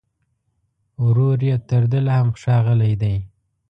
[1.03, 3.15] ورور يې تر ده لا هم ښاغلی دی